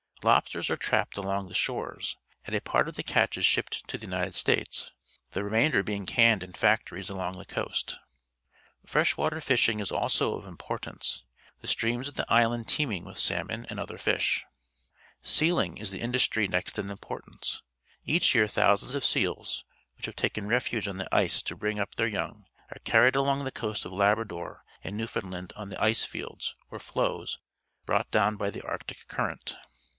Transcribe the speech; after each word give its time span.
Lobsters 0.23 0.69
are 0.69 0.77
trapped 0.77 1.17
along 1.17 1.47
the 1.47 1.53
shores, 1.55 2.15
and 2.45 2.55
a 2.55 2.61
part 2.61 2.87
of 2.87 2.95
the 2.95 3.01
catch 3.01 3.37
is 3.37 3.45
shipped 3.45 3.87
to 3.87 3.97
the 3.99 4.05
ITnited 4.05 4.33
States, 4.33 4.91
the 5.31 5.43
remainder 5.43 5.81
being 5.81 6.05
canned 6.07 6.41
in 6.43 6.53
factories 6.53 7.09
along 7.09 7.37
the 7.37 7.45
coast. 7.45 7.97
Freshwater 8.85 9.41
fishing 9.41 9.79
is 9.79 9.91
also 9.91 10.35
of 10.35 10.45
importance, 10.45 11.23
the 11.61 11.67
streams 11.67 12.07
of 12.07 12.15
the 12.15 12.33
island 12.33 12.67
teeming 12.67 13.03
with 13.03 13.17
salmon 13.17 13.65
and 13.69 13.79
other 13.79 13.97
fish. 13.97 14.43
.S 15.23 15.39
ealing, 15.41 15.77
is 15.77 15.89
the 15.89 16.01
industry 16.01 16.47
next 16.47 16.77
in 16.79 16.89
importance. 16.91 17.61
Each 18.03 18.33
year 18.35 18.47
thousands 18.47 18.93
of 18.95 19.05
seals, 19.05 19.65
which 19.97 20.05
have 20.05 20.15
taken 20.15 20.47
refuge 20.47 20.87
on 20.87 20.97
the 20.97 21.09
ice 21.15 21.41
to 21.43 21.55
bring 21.55 21.79
up 21.79 21.95
their 21.95 22.07
young, 22.07 22.45
are 22.71 22.79
carrietl 22.85 23.17
along 23.17 23.43
the 23.43 23.51
coast 23.51 23.85
of 23.85 23.91
Labrador 23.91 24.63
and 24.83 24.95
Newfoundland 24.97 25.51
on 25.55 25.69
the 25.69 25.83
ice 25.83 26.05
fields, 26.05 26.55
or 26.69 26.77
floes, 26.79 27.39
brought 27.85 28.09
down 28.11 28.35
by 28.35 28.49
the 28.51 28.61
Arctic 28.63 29.07
Current. 29.07 29.57